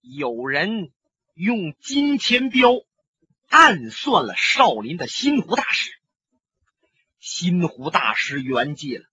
[0.00, 0.90] 有人
[1.34, 2.70] 用金钱镖
[3.48, 5.90] 暗算了少林的新湖大师，
[7.18, 9.04] 新湖大师圆寂了。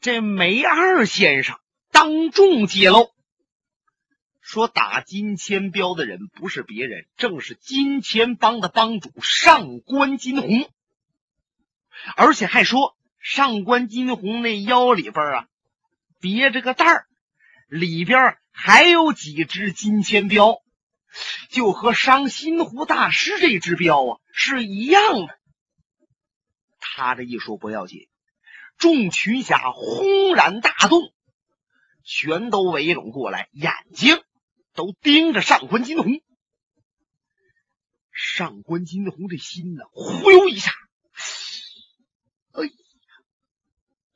[0.00, 1.58] 这梅二先生
[1.90, 3.10] 当众揭露，
[4.40, 10.70] 说打金钱镖的人不是别人，正是金钱帮的帮主上官金鸿，
[12.16, 15.48] 而且还说上官金鸿那腰里边啊
[16.20, 17.06] 别着个带儿，
[17.66, 20.62] 里边还有几只金钱镖，
[21.50, 25.38] 就和伤心湖大师这只镖啊是一样的。
[26.78, 28.08] 他这一说不要紧。
[28.78, 31.00] 众群侠轰然大动，
[32.04, 34.22] 全都围拢过来，眼睛
[34.74, 36.20] 都盯着上官金鸿。
[38.12, 40.72] 上官金鸿这心呢，忽悠一下，
[42.52, 42.72] 哎呀，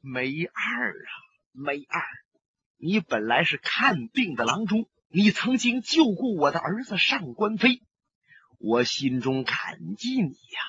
[0.01, 1.11] 没二啊，
[1.53, 2.03] 没二，
[2.83, 7.83] 你本来是看病的郎中，你曾经救过我的儿子上官飞，
[8.59, 10.61] 我心中感激你呀，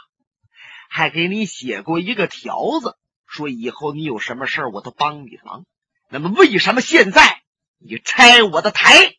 [0.89, 2.97] 还给你写过一个条子。
[3.25, 5.65] 说以后你有什么事儿，我都帮你忙。
[6.09, 7.43] 那么为什么现在
[7.77, 9.15] 你拆我的台？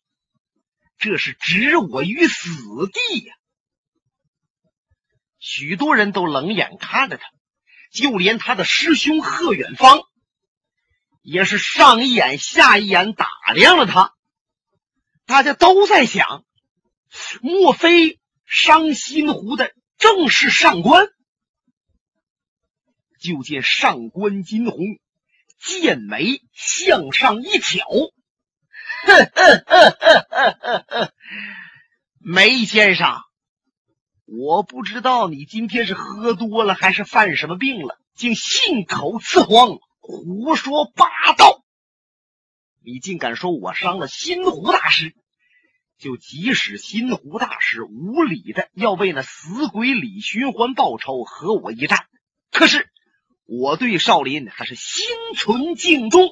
[0.98, 2.50] 这是置我于死
[2.92, 3.34] 地呀！
[5.38, 7.25] 许多人都冷眼看着他，
[7.91, 10.03] 就连他的师兄贺远方
[11.23, 14.12] 也是上一眼下一眼打量了他。
[15.25, 16.45] 大家都在想：
[17.41, 21.09] 莫非伤心湖的正是上官？
[23.20, 24.81] 就见上官金鸿
[25.56, 27.87] 剑眉向上一挑，
[32.19, 33.20] 梅先生，
[34.25, 41.64] 我不知道你今天是喝多了还是犯什么病了，竟信口雌黄，胡说八道！
[42.84, 45.14] 你竟敢说我伤了新湖大师？
[45.97, 52.06] 就即使新湖大师无理的要为那死鬼李寻欢报仇，和我一战，
[52.50, 52.91] 可是。
[53.44, 55.04] 我对少林还是心
[55.37, 56.31] 存敬重，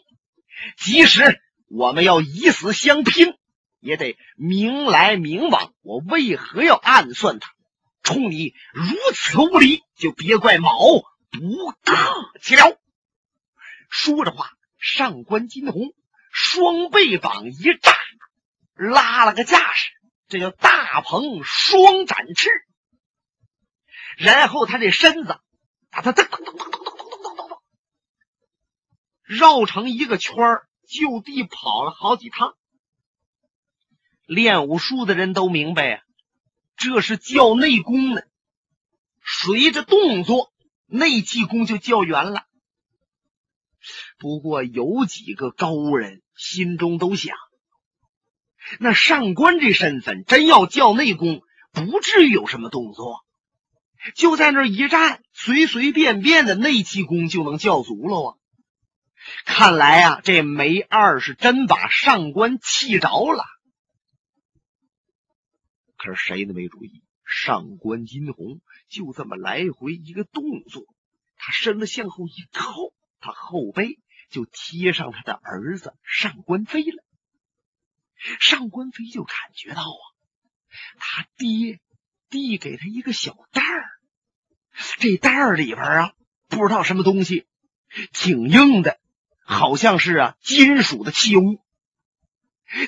[0.79, 3.35] 即使我们要以死相拼，
[3.79, 5.75] 也得明来明往。
[5.83, 7.51] 我为何要暗算他？
[8.03, 10.71] 冲你如此无礼，就别怪毛
[11.31, 11.95] 不客
[12.41, 12.80] 气了。
[13.91, 15.93] 说着话，上官金鸿
[16.33, 17.93] 双背膀一炸，
[18.75, 19.91] 拉了个架势，
[20.29, 22.49] 这叫大鹏双展翅。
[24.17, 25.41] 然后他这身子，
[25.91, 27.59] 哒哒哒哒哒哒哒。
[29.25, 30.35] 绕成一个圈
[30.89, 32.55] 就地跑了好几趟。
[34.25, 36.03] 练武术的人都明白啊，
[36.77, 38.23] 这是叫内功呢。
[39.25, 40.53] 随着动作，
[40.87, 42.47] 内气功就较圆了。
[44.21, 47.35] 不过有几个高人心中都想：
[48.79, 51.41] 那上官这身份真要叫内功，
[51.73, 53.25] 不至于有什么动作，
[54.15, 58.37] 就在那一站，随随便便的内气功就能叫足了啊。
[59.47, 63.45] 看来啊，这梅二是真把上官气着了。
[65.97, 68.61] 可是谁都没注意，上官金鸿
[68.91, 70.85] 就这么来回一个动作，
[71.37, 72.75] 他身子向后一靠，
[73.19, 73.99] 他后背
[74.31, 77.05] 就贴上他的儿子上官飞了。
[78.39, 80.05] 上官飞就感觉到啊，
[80.99, 81.81] 他爹
[82.29, 83.91] 递给他一个小袋儿，
[84.99, 86.15] 这袋儿里边啊，
[86.49, 87.47] 不知道什么东西，
[88.13, 89.01] 挺硬的。
[89.43, 91.65] 好像是啊，金属的器物。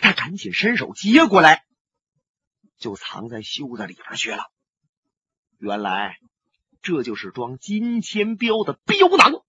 [0.00, 1.64] 他赶紧伸手接过来，
[2.78, 4.44] 就藏在袖子里边去了。
[5.58, 6.18] 原来
[6.82, 9.44] 这就是装金钱镖的镖囊。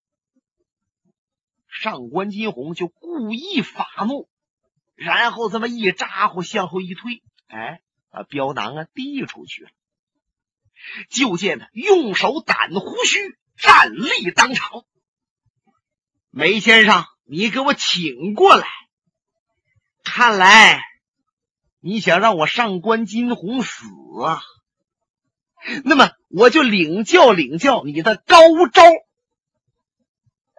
[1.84, 4.30] 上官金鸿就故意发怒，
[4.96, 9.70] 然后这么一咋呼，向后一推，哎，把镖囊啊递出去了。
[11.10, 14.86] 就见他用手掸胡须，站立当场。
[16.30, 18.66] 梅先生，你给我请过来。
[20.06, 20.82] 看来
[21.82, 23.84] 你想让我上官金鸿死
[24.24, 24.42] 啊？
[25.84, 28.38] 那么我就领教领教你的高
[28.72, 28.84] 招。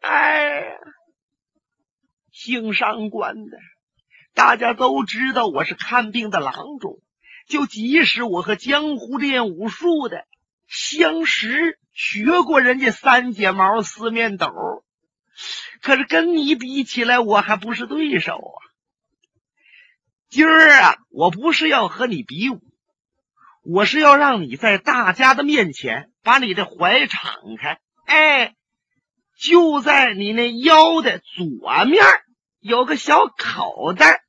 [0.03, 0.77] 哎，
[2.45, 3.57] 姓上官的，
[4.35, 6.99] 大家都知道我是看病的郎中。
[7.49, 10.27] 就即使我和江湖练武术的
[10.67, 14.85] 相识，学过人家三节毛四面斗。
[15.81, 18.61] 可是跟你比起来，我还不是对手啊！
[20.29, 22.61] 今儿啊，我不是要和你比武，
[23.65, 27.79] 我是要让你在大家的面前把你的怀敞开。
[28.05, 28.55] 哎，
[29.39, 32.05] 就在你那腰的左面
[32.65, 34.23] 有个小口袋，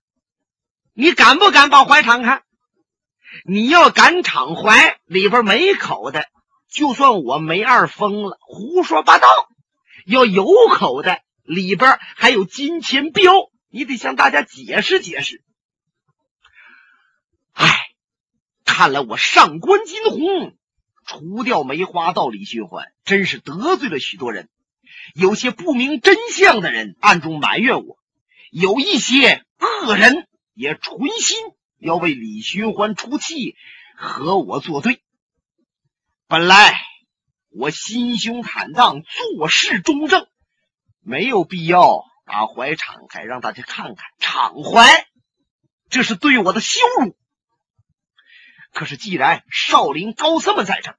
[0.92, 2.44] 你敢不敢把怀敞开？
[3.46, 6.30] 你要敢敞怀，里边没口袋，
[6.70, 9.26] 就算我梅二疯了，胡说八道；
[10.06, 13.32] 要有口袋，里边还有金钱镖，
[13.70, 15.42] 你得向大家解释解释。
[17.54, 17.74] 哎，
[18.66, 20.58] 看来我上官金鸿
[21.06, 24.50] 除掉梅花道李寻欢，真是得罪了许多人。
[25.14, 27.98] 有些不明真相的人暗中埋怨我，
[28.58, 31.38] 有一些恶人也存心。
[31.78, 33.58] 要为李寻欢出气，
[33.98, 35.02] 和我作对。
[36.28, 36.80] 本来
[37.50, 40.26] 我心胸坦荡，做事中正，
[41.02, 45.06] 没有必要把怀敞开，让大家看看敞怀，
[45.90, 47.18] 这是对我的羞辱。
[48.72, 50.96] 可是既然少林高僧们在这，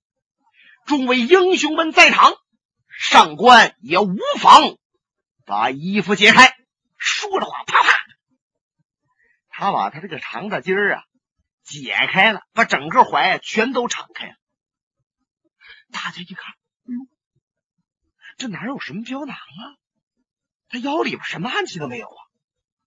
[0.84, 2.34] 众位英雄们在场，
[2.86, 4.76] 上官也无妨
[5.46, 6.55] 把衣服解开。
[6.96, 8.06] 说着话，啪啪。
[9.48, 11.04] 他把他这个长大襟儿啊
[11.62, 14.34] 解开了，把整个怀全都敞开了。
[15.90, 17.08] 大家一看，哎呦，
[18.36, 19.62] 这哪有什么胶囊啊？
[20.68, 22.22] 他腰里边什么暗器都没有啊，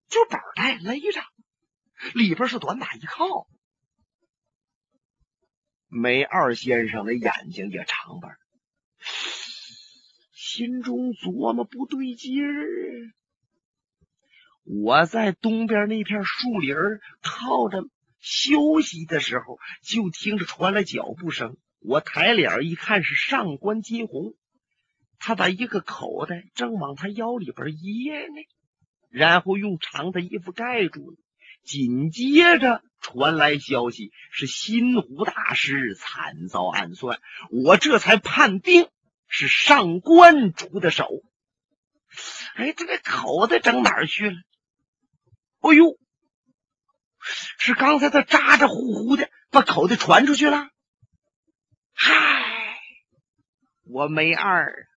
[0.09, 1.23] 就本带勒着，
[2.13, 3.47] 里边是短打一靠。
[5.87, 8.29] 梅二先生的眼睛也长吧，
[10.33, 13.13] 心中琢磨不对劲儿。
[14.71, 16.75] 我在东边那片树林
[17.23, 17.85] 靠着
[18.19, 21.57] 休息的时候，就听着传来脚步声。
[21.79, 24.35] 我抬脸一看，是上官金鸿，
[25.17, 28.45] 他把一个口袋正往他腰里边掖呢，
[29.09, 31.17] 然后用长的衣服盖住了。
[31.63, 37.19] 紧接着传来消息，是新湖大师惨遭暗算，
[37.49, 38.87] 我这才判定
[39.27, 41.07] 是上官出的手。
[42.53, 44.35] 哎，这个口袋整哪儿去了？
[45.61, 45.97] 哎呦，
[47.59, 50.69] 是刚才他咋咋呼呼的把口袋传出去了？
[51.93, 52.13] 嗨，
[53.83, 54.87] 我梅二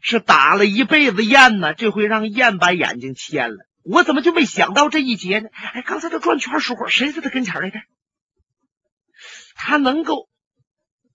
[0.00, 3.66] 是打了一辈子雁呢，这回让雁把眼睛牵了。
[3.82, 5.48] 我怎么就没想到这一劫呢？
[5.52, 7.80] 哎，刚才他转圈时候，谁在他跟前来的？
[9.54, 10.28] 他能够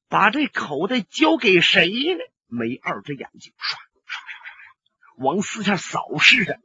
[0.09, 2.19] 把这口袋交给谁呢？
[2.47, 3.77] 梅二这眼睛唰唰
[4.07, 6.59] 唰唰往四下扫视着。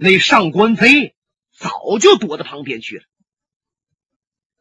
[0.00, 1.16] 那上官飞
[1.50, 3.04] 早就躲到旁边去了。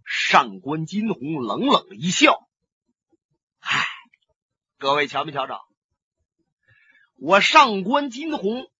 [0.03, 2.49] 上官金鸿冷冷一笑
[3.61, 3.85] ：“唉，
[4.79, 5.59] 各位瞧没瞧着？
[7.19, 8.71] 我上官金鸿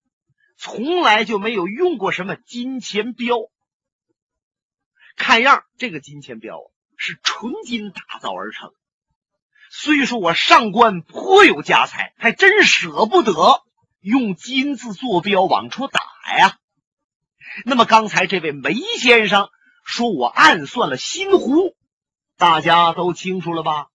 [0.58, 3.36] 从来就没有用过什么金钱镖。
[5.16, 6.58] 看样这个金钱镖
[6.98, 8.74] 是纯金打造而成。
[9.70, 13.64] 虽说我上官颇有家财，还真舍不得。”
[14.00, 16.00] 用金字坐标往出打
[16.36, 16.58] 呀！
[17.66, 19.50] 那么刚才这位梅先生
[19.86, 21.76] 说我暗算了新湖，
[22.36, 23.88] 大家都清楚了吧？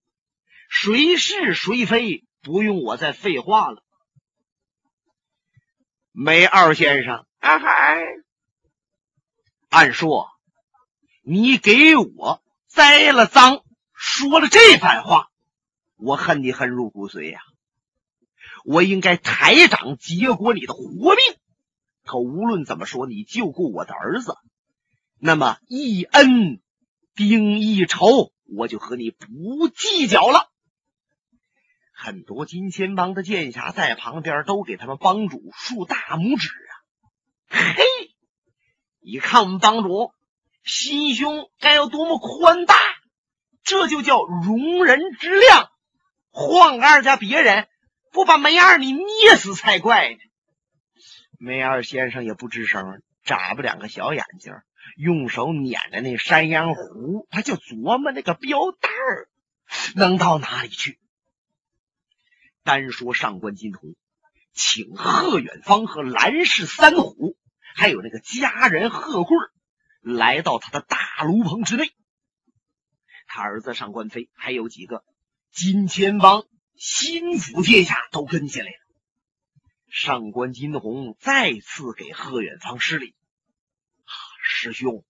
[0.69, 3.83] 谁是谁非，不用我再废话了。
[6.11, 7.99] 梅二先生，啊嗨！
[9.69, 10.29] 按说
[11.23, 13.63] 你给我栽了赃，
[13.93, 15.29] 说了这番话，
[15.95, 17.39] 我恨你恨入骨髓呀！
[18.65, 20.83] 我应该抬掌结果你的活
[21.15, 21.17] 命，
[22.05, 24.35] 可无论怎么说，你救过我的儿子，
[25.19, 26.61] 那么一恩
[27.15, 30.49] 定一仇，我就和你不计较了。
[31.93, 36.71] 很多金钱帮的剑侠在旁边都给他们帮主竖大拇指啊！
[37.47, 37.83] 嘿，
[38.99, 40.11] 你看我们帮主
[40.63, 42.75] 心胸该有多么宽大，
[43.63, 45.69] 这就叫容人之量。
[46.31, 47.67] 换个二家别人。
[48.11, 50.19] 不把梅二你捏死才怪呢！
[51.45, 54.53] 梅二先生也不吱声，眨巴两个小眼睛，
[54.95, 59.27] 用手捻着那山羊胡，他就琢磨那个标蛋儿
[59.93, 61.01] 能到哪里去。
[62.63, 63.93] 单说上官金童，
[64.53, 67.35] 请贺远方和蓝氏三虎，
[67.75, 69.35] 还有那个家人贺贵
[69.99, 71.91] 来到他的大炉棚之内，
[73.27, 75.03] 他儿子上官飞还有几个
[75.51, 76.45] 金钱帮。
[76.75, 78.82] 心腹殿下都跟进来了。
[79.93, 83.13] 上官金鸿再次给贺远方施礼
[84.41, 85.05] ：“师兄，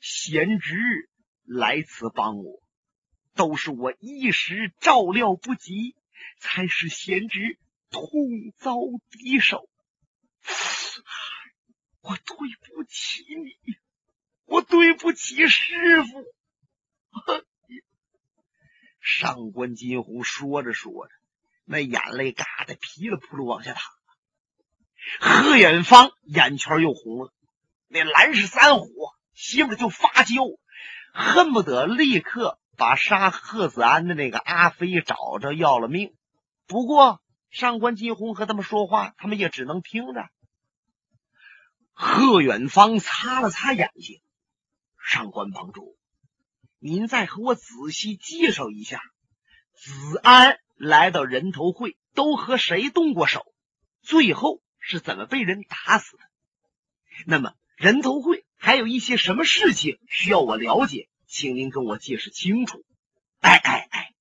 [0.00, 0.74] 贤侄
[1.44, 2.62] 来此帮我，
[3.34, 5.94] 都是我一时照料不及，
[6.38, 7.58] 才使贤侄
[7.90, 8.10] 痛
[8.56, 8.76] 遭
[9.10, 9.68] 敌手。
[12.00, 12.36] 我对
[12.74, 13.58] 不起你，
[14.46, 16.24] 我对不起师傅。
[19.00, 21.12] ”上官金鸿说着说着，
[21.70, 23.82] 那眼泪嘎的噼里扑噜往下淌。
[25.20, 27.32] 贺远方眼圈又红了，
[27.86, 28.88] 那蓝氏三虎
[29.34, 30.34] 媳妇就发焦，
[31.14, 36.12] 恨不得立刻把杀贺子安的那个阿飞找着要了命。
[36.66, 40.28] 不过上官金鸿和他们说话，他们也只能听着。
[41.92, 44.20] 贺远方擦了擦眼睛，
[45.00, 45.96] 上官帮主，
[46.80, 49.00] 您再和我仔细介绍一下，
[49.76, 53.44] 子安来到人头会都和谁动过手，
[54.00, 56.22] 最后是怎么被人打死的？
[57.26, 62.82] 那么人头会还有一些什么事情需要我了解，请您跟我解释清楚。
[63.40, 64.14] 哎哎哎，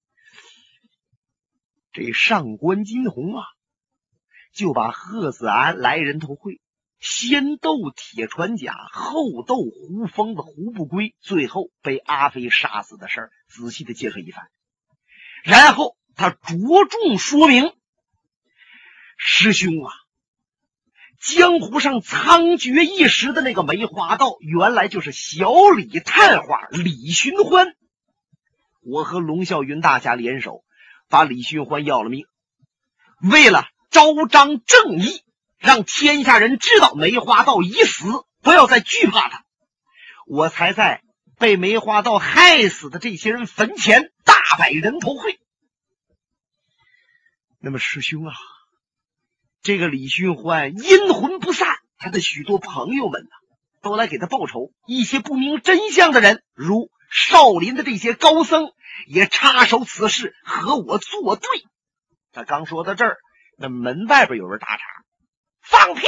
[1.94, 3.46] 这上官金鸿啊，
[4.52, 6.60] 就把贺子安来人头会。
[7.00, 14.50] 先斗铁船甲，后斗胡疯子胡不归，最后被阿飞杀死的事儿，仔细的介绍一番。
[15.46, 17.74] 然后他着重说明
[19.18, 19.92] ：“师兄啊，
[21.20, 27.74] 江湖上猖獗一时的那个梅花道，原来就是小李探花李寻欢。
[28.82, 30.64] 我和龙啸云大侠联手，
[31.08, 32.26] 把李寻欢要了命，
[33.22, 35.24] 为了昭彰正义。”
[35.62, 38.06] 让天下人知道梅花道已死，
[38.42, 39.44] 不要再惧怕他。
[40.26, 41.02] 我才在
[41.38, 45.38] 被梅花道害死的这些人坟前大摆人头会。
[47.62, 48.34] 那么师兄啊，
[49.62, 53.30] 这个李寻欢阴魂不散，他的许多朋友们呢，
[53.82, 54.72] 都来给他报仇。
[54.88, 58.72] 一些不明真相的人，如少林的这些高僧，
[59.08, 61.50] 也插手此事和我作对。
[62.32, 63.18] 他刚说到这儿，
[63.58, 64.84] 那门外边有人打岔。
[65.62, 66.08] 放屁！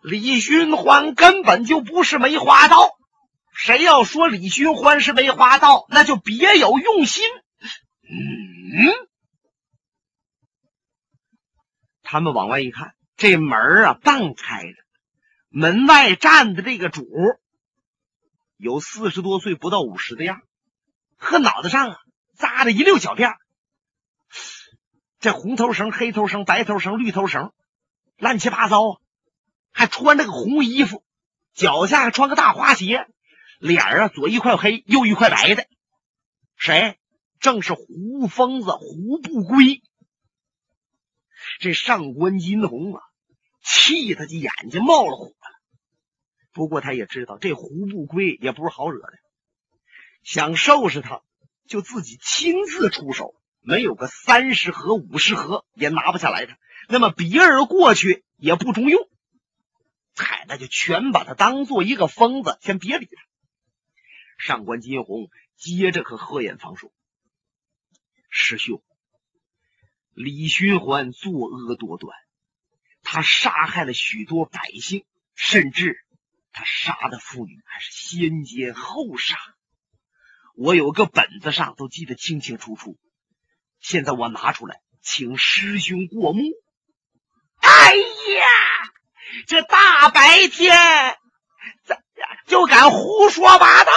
[0.00, 2.90] 李寻欢根本就不是梅花刀，
[3.52, 7.24] 谁要说李寻欢是梅花道，那就别有用心。
[8.12, 9.08] 嗯，
[12.02, 14.74] 他们往外一看，这门啊半开着，
[15.48, 17.06] 门外站的这个主
[18.56, 20.42] 有四十多岁，不到五十的样，
[21.16, 21.98] 和脑袋上啊
[22.36, 23.34] 扎着一溜小辫。
[25.20, 27.52] 这红头绳、黑头绳、白头绳、绿头绳，
[28.16, 29.00] 乱七八糟啊！
[29.72, 31.04] 还穿着个红衣服，
[31.52, 33.06] 脚下还穿个大花鞋，
[33.58, 35.66] 脸啊左一块黑，右一块白的。
[36.56, 36.99] 谁？
[37.40, 39.82] 正是胡疯子胡不归。
[41.58, 43.02] 这上官金鸿啊，
[43.62, 45.34] 气他的眼睛冒了火了。
[46.52, 49.12] 不过他也知道这胡不归也不是好惹的，
[50.22, 51.22] 想收拾他，
[51.66, 53.34] 就自己亲自出手。
[53.62, 56.56] 没有个三十合五十合也拿不下来他，
[56.88, 59.06] 那么别人过去也不中用，
[60.16, 63.22] 嗨，那就全把他当做一个疯子，先别理他。
[64.38, 66.90] 上官金鸿接着和贺艳芳说
[68.30, 68.82] ：“师兄，
[70.14, 72.16] 李寻欢作恶多端，
[73.02, 75.98] 他杀害了许多百姓，甚至
[76.52, 79.36] 他杀的妇女还是先奸后杀，
[80.54, 82.96] 我有个本子上都记得清清楚楚。”
[83.80, 86.42] 现在我拿出来，请师兄过目。
[87.62, 88.46] 哎呀，
[89.46, 90.76] 这大白天
[91.84, 91.96] 怎
[92.46, 93.92] 就敢胡说八道？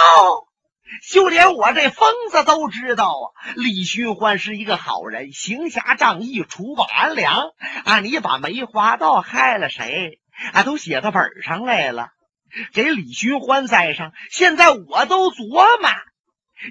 [1.10, 3.54] 就连我这疯子都知道啊！
[3.56, 7.52] 李寻欢是一个好人，行侠仗义，除暴安良
[7.84, 8.00] 啊！
[8.00, 10.20] 你把梅花道害了谁
[10.52, 10.62] 啊？
[10.62, 12.10] 都写到本上来了，
[12.72, 14.12] 给李寻欢栽上。
[14.30, 15.90] 现在我都琢磨。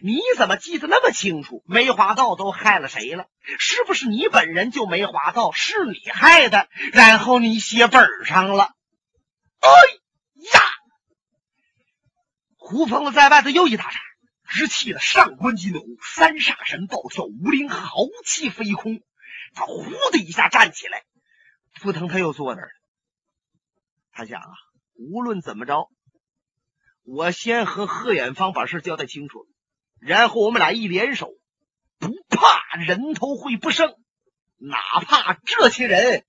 [0.01, 1.61] 你怎么记得那么清楚？
[1.67, 3.25] 梅花道都害了谁了？
[3.59, 6.67] 是不是你本人就梅花道是你害的？
[6.93, 8.69] 然后你写本上了？
[9.59, 9.69] 哎
[10.51, 10.61] 呀！
[12.57, 13.99] 胡疯子在外头又一打岔，
[14.53, 19.01] 直气得上官金鸿三煞神暴跳，五灵豪气飞空。
[19.55, 21.03] 他呼的一下站起来，
[21.81, 22.73] 扑腾他又坐那儿了。
[24.11, 24.53] 他想啊，
[24.93, 25.89] 无论怎么着，
[27.01, 29.47] 我先和贺远芳把事交代清楚。
[29.99, 31.31] 然后我们俩一联手，
[31.97, 33.95] 不怕人头会不胜，
[34.57, 36.27] 哪怕这些人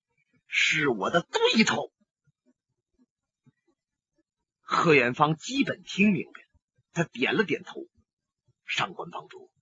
[0.48, 1.92] 是我的对头。
[4.62, 6.48] 贺远方基本听明白了，
[6.94, 7.86] 他点了点头。
[8.74, 9.52] 上官帮主，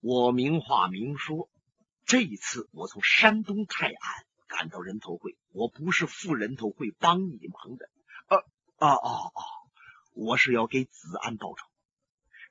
[0.00, 1.48] 我明话明说，
[2.04, 7.88] 这一次我从山东泰安赶到人头会，我不是赴人头会帮你忙的。
[8.28, 8.36] 呃，
[8.76, 9.40] 啊啊啊！
[10.12, 11.64] 我是要给子安报仇。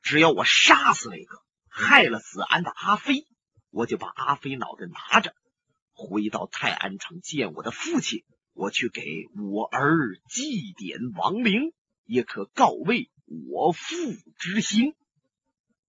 [0.01, 3.27] 只要我杀死那个害了子安的阿飞，
[3.69, 5.35] 我就把阿飞脑袋拿着，
[5.93, 8.25] 回到泰安城见我的父亲。
[8.53, 9.03] 我去给
[9.35, 11.71] 我儿祭奠亡灵，
[12.03, 13.11] 也可告慰
[13.49, 13.95] 我父
[14.37, 14.93] 之心。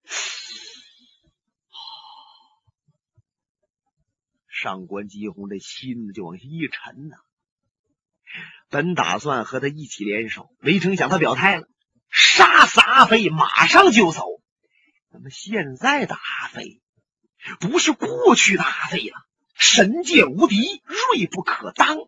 [4.49, 7.17] 上官金鸿的心就往下一沉呐，
[8.71, 11.69] 本打算和他一起联手，没成想他表态了，
[12.09, 14.23] 杀死阿飞，马上就走。
[15.11, 16.81] 那么现在的阿飞，
[17.61, 21.99] 不是过去的阿飞了，神界无敌，锐不可当。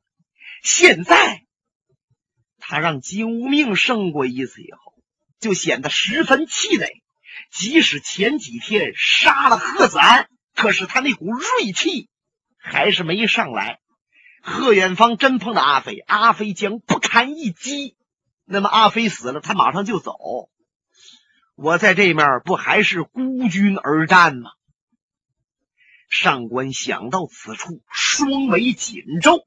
[0.63, 1.45] 现在
[2.59, 4.86] 他让金无命胜过一次以后，
[5.41, 7.03] 就显得十分气馁。
[7.51, 12.09] 即使前几天杀了贺子安，可是他那股锐气
[12.59, 13.79] 还是没上来。
[14.43, 17.97] 贺远方真碰到阿飞，阿飞将不堪一击。
[18.45, 20.15] 那么阿飞死了，他马上就走。
[21.55, 24.51] 我在这面不还是孤军而战吗？
[26.09, 29.47] 上官想到此处，双眉紧皱。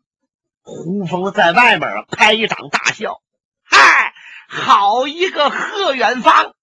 [0.61, 3.21] 胡峰在外面拍掌大笑
[3.63, 4.13] ：“嗨，
[4.51, 6.55] 好一个贺远方！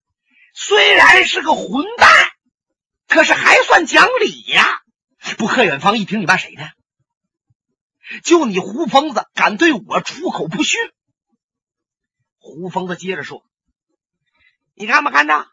[0.52, 2.08] 虽然是个混蛋，
[3.06, 4.82] 可是还算讲理呀。”
[5.38, 6.68] 不，贺远方一听，你骂谁呢？
[8.24, 10.80] 就你胡疯子敢对我出口不逊！
[12.38, 13.44] 胡疯子接着说
[14.74, 15.46] ：“你看没看到？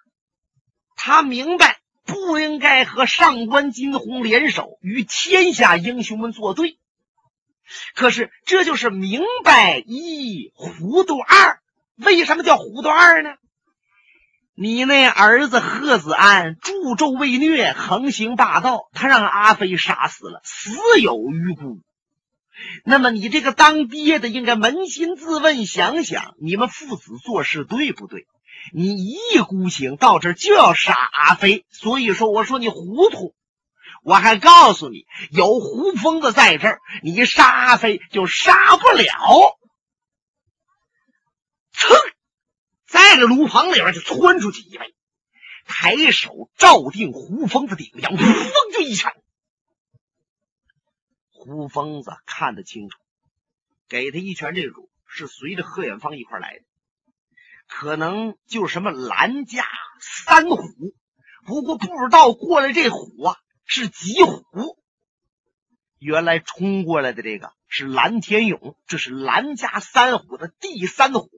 [0.95, 6.79] 他明白不应该和上官金鸿联手，与天下英雄们作对。
[7.95, 11.62] 可是这就是明白一，糊涂二。
[11.97, 13.29] 为什么叫糊涂二呢？
[14.55, 20.71] 你那儿子贺子安助纣为虐，横行霸道，他让阿飞杀死了，死
[21.01, 21.79] 有余辜。”
[22.85, 28.27] 那么你这个当爹的应该扪心自问，想想你们父子做事对不对？
[28.73, 33.33] 你一意孤行到这就要杀阿飞，所以说我说你糊涂。
[34.03, 39.57] 我还告诉你，有胡疯子在这儿，你杀阿飞就杀不了。
[41.87, 42.13] 噌，
[42.85, 44.93] 在这炉房里边就窜出去一位，
[45.65, 49.13] 抬手照定胡疯子顶梁，砰就一拳。
[51.31, 52.97] 胡疯子看得清楚，
[53.89, 56.63] 给他一拳，这主是随着贺远方一块来的，
[57.67, 59.65] 可能就是什么蓝家
[59.99, 60.57] 三虎。
[61.45, 64.41] 不过不知道过来这虎啊是几虎。
[65.99, 71.29] 原来冲过来的这个是蓝天勇，这是蓝家三虎的第三虎。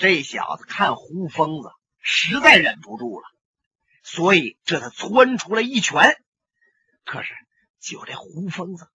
[0.00, 1.68] 这小子看胡疯子
[2.00, 3.26] 实在忍不住了，
[4.02, 6.20] 所以这才窜出来一拳。
[7.04, 7.32] 可是。
[7.82, 8.86] 就这胡疯子，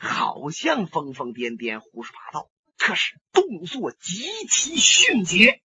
[0.00, 5.60] 好像疯疯癫癫、胡说八道，可是动作极其迅捷。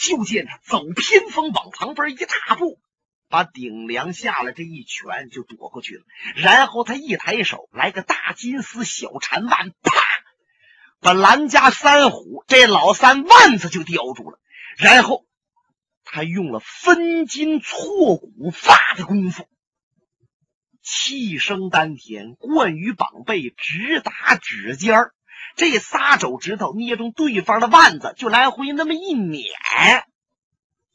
[0.00, 2.80] 就见他走偏锋，往旁边一大步，
[3.28, 6.02] 把顶梁下了这一拳就躲过去了。
[6.34, 9.92] 然后他一抬手，来个大金丝小缠腕，啪，
[11.00, 14.38] 把蓝家三虎这老三腕子就叼住了。
[14.76, 15.24] 然后
[16.04, 19.48] 他用了分筋错骨发的功夫。
[20.82, 25.14] 气生丹田，贯于膀背，直达指尖儿。
[25.54, 29.44] 这仨手指头捏中对方的腕子，就来回那么一捻。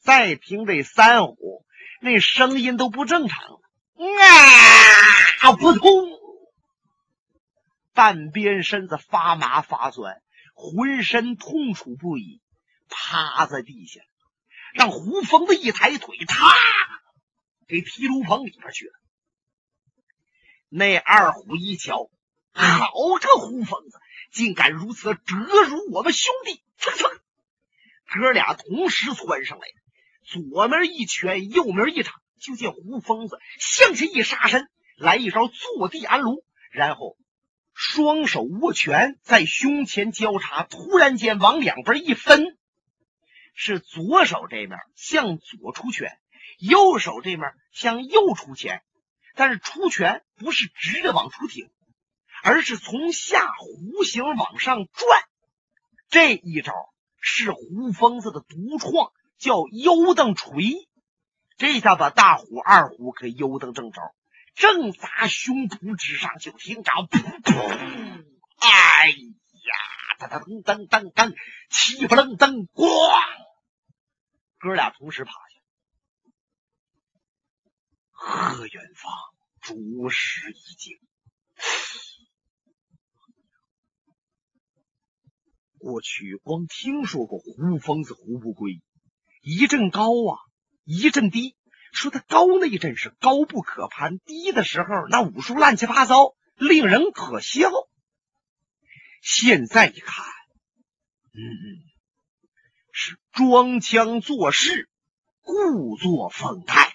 [0.02, 1.64] 再听这三虎，
[2.02, 3.60] 那声音都不正常了，
[5.42, 6.23] 啊，扑通！
[7.94, 10.22] 半边身子发麻发酸，
[10.54, 12.42] 浑身痛楚不已，
[12.90, 14.02] 趴在地下，
[14.74, 16.48] 让胡疯子一抬腿，啪，
[17.68, 18.94] 给踢炉棚里边去了。
[20.70, 22.10] 那二虎一瞧，
[22.54, 24.00] 好这胡疯子，
[24.32, 26.64] 竟敢如此折辱我们兄弟！
[26.78, 27.10] 蹭蹭，
[28.06, 29.68] 哥俩同时窜上来，
[30.24, 32.14] 左面一拳，右面一掌。
[32.40, 37.16] 就见胡疯子向前一杀身，来一招坐地安炉，然后
[37.74, 42.58] 双手握拳在胸前交叉，突然间往两边一分，
[43.54, 46.18] 是左手这面向左出拳，
[46.60, 48.82] 右手这面向右出拳。
[49.36, 51.72] 但是出拳不是直着往出挺，
[52.44, 55.24] 而是从下弧形往上转。
[56.10, 56.72] 这一招
[57.20, 60.88] 是胡疯子的独创，叫优蹬锤。
[61.58, 64.02] 这下把大虎、二虎可优蹬正着，
[64.56, 66.38] 正砸胸脯之上。
[66.40, 68.24] 就听着“噗噗”，
[68.60, 69.76] 哎呀，
[70.20, 71.36] 噔噔噔噔噔，
[71.70, 73.12] 气不楞登，咣！
[74.60, 75.38] 哥俩同时趴下。
[78.12, 79.12] 贺远方
[79.62, 80.98] 着实一惊，
[85.78, 88.82] 过去光听说过胡疯子胡不归，
[89.42, 90.40] 一阵高啊，
[90.86, 91.58] 一阵低。
[91.94, 97.70] 说他高那一阵是高不可攀，低的时候那武术乱七八糟，令人可笑。
[99.22, 100.26] 现在一看，
[101.34, 101.40] 嗯，
[102.92, 104.90] 是装腔作势，
[105.42, 106.92] 故作风态。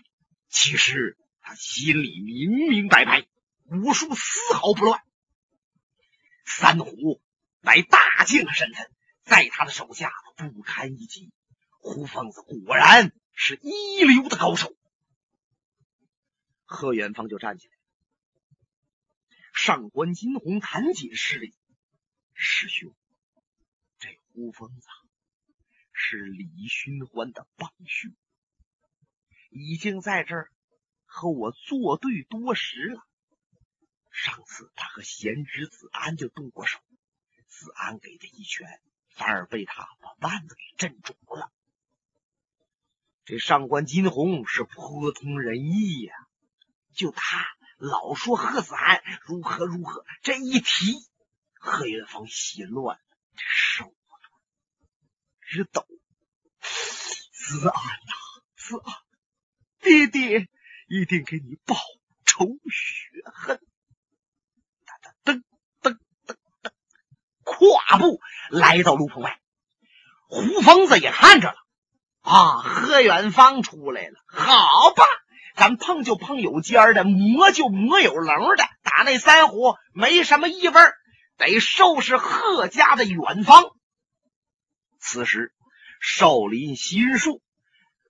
[0.51, 3.25] 其实他心里明明白白，
[3.65, 5.01] 武术丝毫不乱。
[6.45, 7.23] 三虎
[7.61, 8.91] 乃大将身份，
[9.25, 11.31] 在他的手下不堪一击。
[11.79, 14.75] 胡疯子果然是一流的高手。
[16.71, 17.73] 贺元芳就站起来，
[19.55, 21.55] 上官金鸿赶紧施礼
[22.35, 22.95] ：“师兄，
[23.99, 24.87] 这胡疯子
[25.93, 28.15] 是李寻欢的帮凶，
[29.49, 30.53] 已经在这儿
[31.07, 33.03] 和我作对多时了。
[34.11, 36.79] 上次他和贤侄子安就动过手，
[37.47, 41.51] 子安给他一拳，反而被他把腕子给震肿了。
[43.25, 46.15] 这上官金鸿是颇通人意呀。”
[46.99, 50.97] 就他老说贺子安如何如何，这一提，
[51.55, 53.03] 贺元芳心乱了，
[53.37, 53.95] 手
[55.41, 55.87] 直抖。
[56.61, 58.13] 子安呐，
[58.57, 58.95] 子安，
[59.81, 60.49] 爹爹
[60.89, 61.77] 一定给你报
[62.25, 63.61] 仇雪恨。
[65.25, 65.43] 噔噔
[65.85, 66.73] 噔噔噔，
[67.45, 69.41] 跨步来到炉棚外，
[70.27, 71.59] 胡疯子也看着了。
[72.23, 75.05] 啊，贺远方出来了，好吧。
[75.59, 78.65] 咱碰就碰有尖儿的，磨就磨有棱的。
[78.85, 80.81] 打那三虎没什么异味，
[81.37, 83.65] 得收拾贺家的远方。
[85.01, 85.53] 此时，
[86.01, 87.43] 少林心术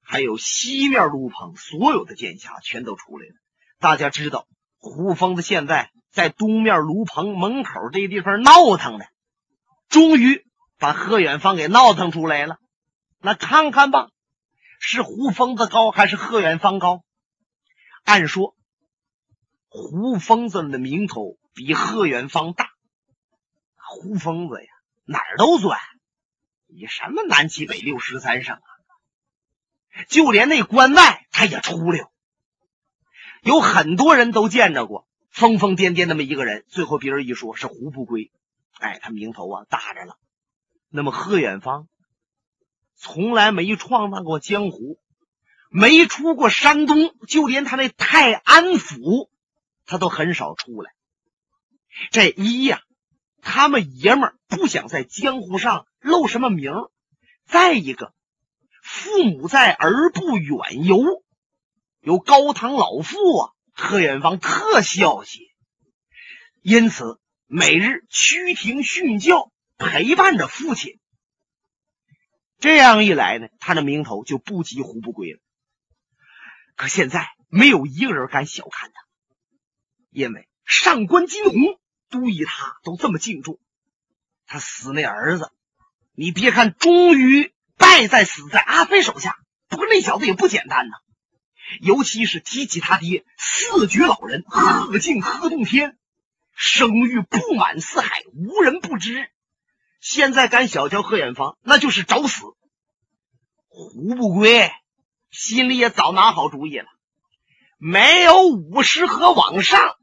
[0.02, 3.34] 还有西面炉棚所有的剑侠全都出来了。
[3.80, 9.06] 大家知道，胡疯子现在在东面炉棚门口这地方闹腾呢，
[9.88, 10.44] 终于
[10.78, 12.58] 把贺远方给闹腾出来了。
[13.22, 14.08] 那看看吧，
[14.80, 17.04] 是胡疯子高还是贺远方高？
[18.08, 18.56] 按说，
[19.68, 22.70] 胡疯子的名头比贺远方大。
[23.76, 24.70] 胡疯子呀，
[25.04, 25.78] 哪儿都钻，
[26.68, 28.70] 你什么南七北六十三省啊？
[30.08, 32.10] 就连那关外他也出溜。
[33.42, 38.32] 有很多人都见着过疯疯癫癫那么一个人，最后别人一说是胡不归，
[38.78, 40.16] 哎，他名头啊大着了。
[40.88, 41.88] 那么贺远方
[42.94, 44.98] 从来没闯荡过江湖。
[45.70, 49.30] 没出过山东，就连他那泰安府，
[49.84, 50.92] 他都很少出来。
[52.10, 52.82] 这一呀，
[53.42, 56.72] 他们爷们儿不想在江湖上露什么名
[57.44, 58.14] 再一个，
[58.82, 61.22] 父母在而不远游，
[62.00, 65.42] 有高堂老父啊，贺远方特孝心，
[66.62, 70.98] 因此每日趋庭训教，陪伴着父亲。
[72.58, 75.40] 这样一来呢，他的名头就不及胡不归了。
[76.78, 79.02] 可现在没有一个人敢小看他，
[80.10, 83.58] 因为上官金鸿都以他都这么敬重。
[84.46, 85.50] 他死那儿子，
[86.14, 89.36] 你别看终于败在死在阿飞手下，
[89.66, 90.94] 不过那小子也不简单呐。
[91.80, 95.98] 尤其是提起他爹四绝老人贺敬贺洞天，
[96.54, 99.32] 声誉布满四海，无人不知。
[100.00, 102.44] 现在敢小瞧贺远方，那就是找死。
[103.66, 104.70] 胡不归。
[105.30, 106.86] 心里也早拿好主意了，
[107.78, 109.96] 没有五十合往上，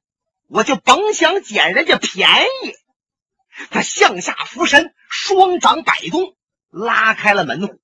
[0.48, 2.30] 我就甭想捡人家便
[2.64, 2.74] 宜。
[3.70, 6.36] 他向下俯身，双掌摆动，
[6.70, 7.80] 拉开了门户。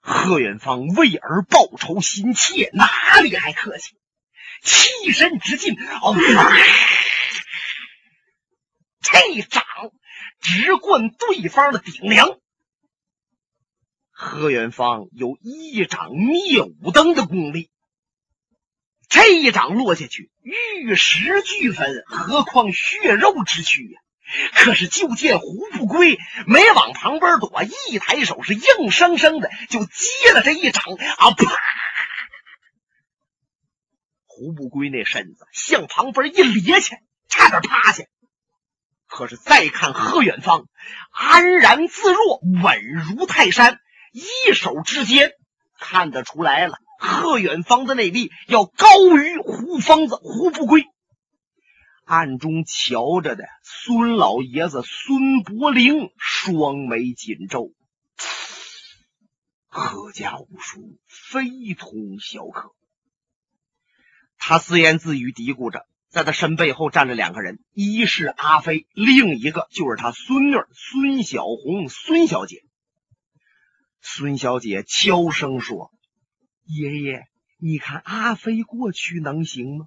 [0.00, 3.96] 贺远方为儿报仇心切，哪里还客气？
[4.62, 6.16] 气身直进，哦，
[9.00, 9.64] 这掌
[10.40, 12.38] 直贯对方的顶梁。
[14.20, 17.70] 贺远方有一掌灭五灯的功力，
[19.08, 24.00] 这一掌落下去，玉石俱焚，何况血肉之躯呀！
[24.54, 30.82] 可是就见胡不归没往旁边躲，一抬手是硬生生的就接了这一掌
[31.18, 31.30] 啊！
[31.30, 31.56] 啪！
[34.26, 36.96] 胡不归那身子向旁边一咧去，
[37.28, 38.02] 差点趴下。
[39.06, 40.66] 可是再看贺远方，
[41.12, 43.78] 安然自若，稳如泰山。
[44.12, 45.32] 一手之间
[45.78, 50.84] 看得出来了，贺远方的内力要高于胡疯子胡不归。
[52.04, 57.72] 暗中瞧着的孙老爷子孙伯龄双眉紧皱，
[59.68, 62.72] 贺家武术非同小可。
[64.38, 72.64] 他自言自语嘀咕着，在他身背后站着两个人，一是阿飞，另一个就是他孙女孙小红，孙小姐。
[74.10, 75.92] 孙小姐悄声说
[76.64, 77.26] ：“爷爷，
[77.58, 79.86] 你看阿飞过去能行吗？”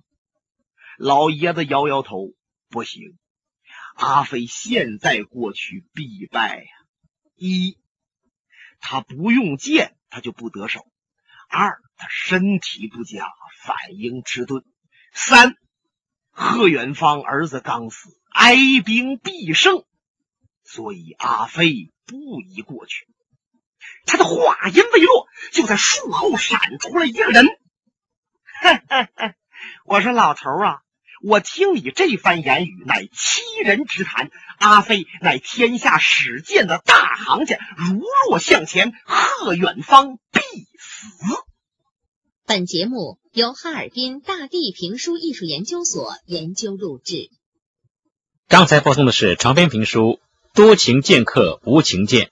[0.99, 2.31] 老爷子摇摇头
[2.69, 3.17] ：“不行，
[3.95, 6.69] 阿飞现在过去必败呀！
[7.35, 7.79] 一，
[8.79, 10.81] 他不用剑，他就不得手；
[11.49, 13.25] 二，他身体不佳，
[13.63, 14.61] 反应迟钝；
[15.13, 15.55] 三，
[16.29, 18.55] 贺远方儿子刚死，哀
[18.85, 19.83] 兵必胜；
[20.63, 23.07] 所以阿飞不宜过去。
[24.05, 27.47] 他的话音未落，就在树后闪出了一个人。
[29.85, 30.81] 我说老头啊，
[31.23, 34.29] 我听你这番言语，乃欺人之谈。
[34.57, 40.39] 阿飞乃天下使剑的大行家，如若向前，贺远方必
[40.77, 41.25] 死。
[42.45, 47.31] 本节目由哈尔滨大地评书艺术研究所研究录制。
[48.47, 50.19] 刚才播送的是长篇评书
[50.55, 52.27] 《多情剑客无情剑》。